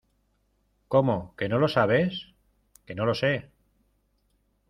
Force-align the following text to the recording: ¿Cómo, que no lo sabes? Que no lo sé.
¿Cómo, 0.93 1.35
que 1.37 1.47
no 1.47 1.59
lo 1.59 1.67
sabes? 1.67 2.29
Que 2.87 2.95
no 2.95 3.05
lo 3.05 3.13
sé. 3.13 3.51